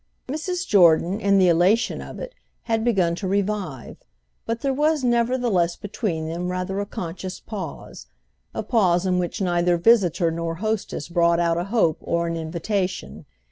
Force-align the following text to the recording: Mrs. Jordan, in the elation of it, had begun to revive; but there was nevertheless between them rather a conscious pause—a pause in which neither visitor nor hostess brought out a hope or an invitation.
Mrs. 0.27 0.65
Jordan, 0.65 1.19
in 1.19 1.37
the 1.37 1.47
elation 1.47 2.01
of 2.01 2.17
it, 2.17 2.33
had 2.63 2.83
begun 2.83 3.13
to 3.13 3.27
revive; 3.27 3.97
but 4.47 4.61
there 4.61 4.73
was 4.73 5.03
nevertheless 5.03 5.75
between 5.75 6.27
them 6.27 6.47
rather 6.49 6.79
a 6.79 6.87
conscious 6.87 7.39
pause—a 7.39 8.63
pause 8.63 9.05
in 9.05 9.19
which 9.19 9.41
neither 9.43 9.77
visitor 9.77 10.31
nor 10.31 10.55
hostess 10.55 11.07
brought 11.07 11.39
out 11.39 11.59
a 11.59 11.65
hope 11.65 11.99
or 12.01 12.25
an 12.25 12.35
invitation. 12.35 13.27